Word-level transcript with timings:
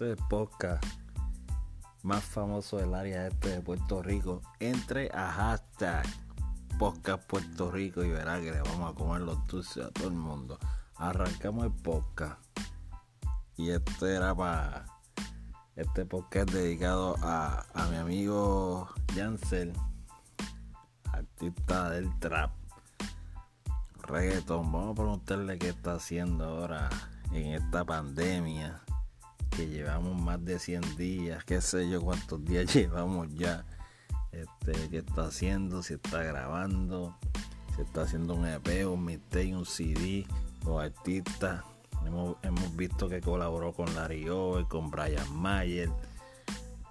Este 0.00 0.12
es 0.12 0.28
podcast 0.30 0.82
más 2.02 2.24
famoso 2.24 2.78
del 2.78 2.94
área 2.94 3.26
este 3.26 3.50
de 3.50 3.60
Puerto 3.60 4.02
Rico. 4.02 4.40
Entre 4.58 5.10
a 5.12 5.30
hashtag 5.30 6.06
podcast 6.78 7.22
Puerto 7.24 7.70
Rico 7.70 8.02
y 8.02 8.08
verá 8.08 8.40
que 8.40 8.50
le 8.50 8.62
vamos 8.62 8.90
a 8.90 8.94
comer 8.94 9.20
los 9.20 9.46
dulces 9.46 9.84
a 9.84 9.90
todo 9.90 10.08
el 10.08 10.14
mundo. 10.14 10.58
Arrancamos 10.96 11.66
el 11.66 11.72
podcast. 11.72 12.40
Y 13.58 13.72
este 13.72 14.14
era 14.14 14.34
para. 14.34 14.86
Este 15.76 16.06
podcast 16.06 16.50
dedicado 16.50 17.16
a, 17.20 17.66
a 17.74 17.86
mi 17.88 17.96
amigo 17.96 18.88
Jansel, 19.14 19.74
artista 21.12 21.90
del 21.90 22.18
trap, 22.20 22.52
reggaeton. 24.08 24.72
Vamos 24.72 24.92
a 24.92 24.94
preguntarle 24.94 25.58
qué 25.58 25.68
está 25.68 25.96
haciendo 25.96 26.46
ahora 26.46 26.88
en 27.32 27.48
esta 27.48 27.84
pandemia 27.84 28.80
que 29.50 29.66
llevamos 29.66 30.20
más 30.20 30.44
de 30.44 30.58
100 30.58 30.96
días, 30.96 31.44
qué 31.44 31.60
sé 31.60 31.88
yo 31.88 32.00
cuántos 32.00 32.44
días 32.44 32.72
llevamos 32.74 33.28
ya, 33.34 33.64
este, 34.32 34.88
qué 34.88 34.98
está 34.98 35.26
haciendo, 35.26 35.82
si 35.82 35.94
está 35.94 36.22
grabando, 36.22 37.16
si 37.74 37.82
está 37.82 38.02
haciendo 38.02 38.34
un 38.34 38.46
EP, 38.46 38.86
un 38.86 39.04
mixtape, 39.04 39.54
un 39.54 39.66
CD, 39.66 40.26
los 40.64 40.82
artistas. 40.82 41.62
Hemos, 42.06 42.36
hemos 42.42 42.76
visto 42.76 43.08
que 43.08 43.20
colaboró 43.20 43.72
con 43.72 43.94
Larry 43.94 44.28
Over, 44.28 44.64
con 44.64 44.90
Brian 44.90 45.36
Mayer, 45.36 45.90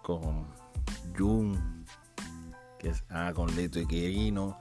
con 0.03 0.45
Jun, 1.17 1.85
que 2.77 2.93
ah, 3.09 3.31
con 3.33 3.55
Lito 3.55 3.79
y 3.79 3.87
Quirino, 3.87 4.59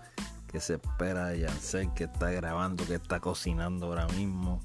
que 0.51 0.61
se 0.61 0.75
espera 0.75 1.27
de 1.29 1.41
Yancel, 1.41 1.93
que 1.93 2.05
está 2.05 2.31
grabando, 2.31 2.87
que 2.87 2.95
está 2.95 3.21
cocinando 3.21 3.87
ahora 3.87 4.07
mismo 4.09 4.61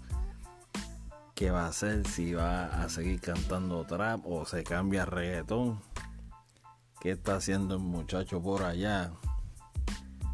qué 1.35 1.51
va 1.51 1.65
a 1.65 1.69
hacer, 1.69 2.07
si 2.07 2.33
va 2.33 2.65
a 2.65 2.89
seguir 2.89 3.19
cantando 3.19 3.85
trap 3.85 4.25
o 4.25 4.45
se 4.45 4.63
cambia 4.63 5.03
a 5.03 5.05
reggaetón. 5.05 5.81
¿Qué 6.99 7.11
está 7.11 7.35
haciendo 7.35 7.75
el 7.75 7.81
muchacho 7.81 8.41
por 8.41 8.63
allá? 8.63 9.11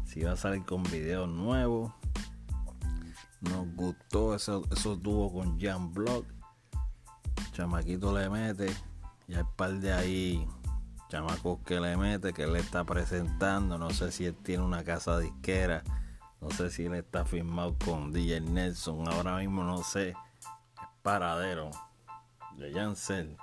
Si 0.04 0.22
va 0.22 0.32
a 0.32 0.36
salir 0.36 0.64
con 0.64 0.82
videos 0.84 1.28
nuevos. 1.28 1.92
Nos 3.40 3.74
gustó 3.74 4.34
esos 4.34 4.70
eso 4.70 4.96
dúo 4.96 5.32
con 5.32 5.58
Jan 5.58 5.92
Block. 5.92 6.26
Chamaquito 7.52 8.16
le 8.16 8.28
mete. 8.28 8.72
Y 9.26 9.34
hay 9.34 9.44
par 9.56 9.72
de 9.80 9.92
ahí 9.92 10.46
chamacos 11.08 11.58
que 11.64 11.80
le 11.80 11.96
mete, 11.96 12.32
que 12.32 12.46
le 12.46 12.60
está 12.60 12.84
presentando. 12.84 13.78
No 13.78 13.90
sé 13.90 14.12
si 14.12 14.26
él 14.26 14.36
tiene 14.36 14.62
una 14.62 14.84
casa 14.84 15.18
disquera. 15.18 15.82
No 16.40 16.50
sé 16.50 16.70
si 16.70 16.84
él 16.84 16.94
está 16.94 17.24
firmado 17.24 17.76
con 17.84 18.12
DJ 18.12 18.42
Nelson. 18.42 19.08
Ahora 19.08 19.38
mismo 19.38 19.64
no 19.64 19.82
sé 19.82 20.14
paradero 21.02 21.70
de 22.56 22.72
Jansel. 22.72 23.36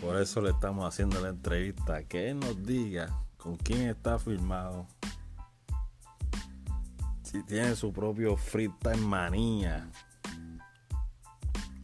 Por 0.00 0.16
eso 0.16 0.40
le 0.40 0.50
estamos 0.50 0.86
haciendo 0.86 1.20
la 1.20 1.28
entrevista. 1.28 2.02
Que 2.04 2.30
él 2.30 2.40
nos 2.40 2.62
diga 2.64 3.08
con 3.36 3.56
quién 3.56 3.88
está 3.88 4.18
firmado. 4.18 4.86
Si 7.22 7.42
tiene 7.42 7.76
su 7.76 7.92
propio 7.92 8.36
freestyle 8.36 9.00
manía. 9.02 9.90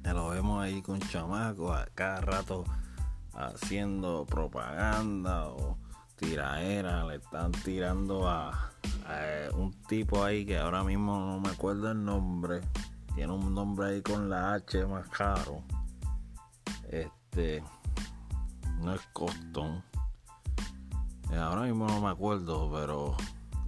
lo 0.04 0.28
vemos 0.30 0.62
ahí 0.62 0.80
con 0.80 1.00
chamacos 1.00 1.76
a 1.76 1.86
cada 1.94 2.20
rato 2.20 2.64
haciendo 3.34 4.24
propaganda 4.24 5.48
o 5.48 5.76
tiraera. 6.16 7.04
Le 7.04 7.16
están 7.16 7.52
tirando 7.52 8.28
a 8.28 8.70
un 9.54 9.72
tipo 9.86 10.24
ahí 10.24 10.46
que 10.46 10.58
ahora 10.58 10.82
mismo 10.82 11.18
no 11.18 11.40
me 11.40 11.50
acuerdo 11.50 11.90
el 11.90 12.04
nombre 12.04 12.62
tiene 13.14 13.32
un 13.32 13.54
nombre 13.54 13.86
ahí 13.86 14.02
con 14.02 14.28
la 14.28 14.54
H 14.54 14.86
más 14.86 15.08
caro. 15.08 15.62
Este 16.90 17.62
no 18.80 18.94
es 18.94 19.00
Coston. 19.12 19.82
Eh, 21.30 21.36
ahora 21.36 21.62
mismo 21.62 21.86
no 21.86 22.00
me 22.00 22.10
acuerdo, 22.10 22.70
pero 22.72 23.16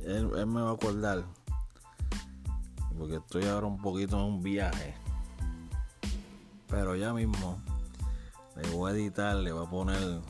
él, 0.05 0.47
me 0.47 0.61
va 0.61 0.71
a 0.71 0.75
acordar. 0.75 1.25
Porque 2.99 3.17
estoy 3.17 3.45
ahora 3.45 3.67
un 3.67 3.81
poquito 3.81 4.17
en 4.17 4.35
un 4.35 4.43
viaje. 4.43 4.95
Pero 6.69 6.97
ya 6.97 7.13
mismo 7.13 7.59
le 8.57 8.69
voy 8.71 8.91
a 8.91 8.95
editar, 8.95 9.37
le 9.37 9.53
voy 9.53 9.67
a 9.67 9.71
poner 9.71 10.21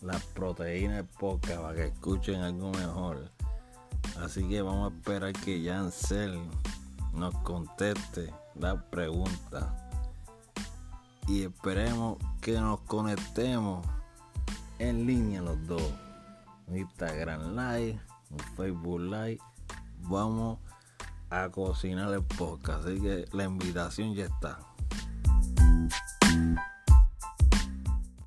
las 0.00 0.22
proteínas 0.26 0.96
de 0.96 1.04
poca 1.04 1.60
para 1.60 1.74
que 1.74 1.84
escuchen 1.86 2.40
algo 2.40 2.72
mejor. 2.72 3.30
Así 4.20 4.46
que 4.48 4.62
vamos 4.62 4.92
a 4.92 4.96
esperar 4.96 5.32
que 5.32 5.62
Jansel 5.64 6.40
nos 7.14 7.34
conteste 7.38 8.32
la 8.54 8.90
pregunta 8.90 9.84
y 11.26 11.44
esperemos 11.44 12.18
que 12.40 12.60
nos 12.60 12.80
conectemos 12.80 13.86
en 14.78 15.06
línea 15.06 15.40
los 15.40 15.66
dos. 15.66 15.82
Un 16.66 16.78
Instagram 16.78 17.54
Live, 17.54 18.00
un 18.30 18.38
Facebook 18.56 19.00
Live. 19.00 19.38
Vamos 20.00 20.58
a 21.30 21.48
cocinar 21.50 22.12
el 22.12 22.22
podcast. 22.22 22.86
Así 22.86 23.00
que 23.00 23.26
la 23.32 23.44
invitación 23.44 24.14
ya 24.14 24.24
está. 24.24 24.58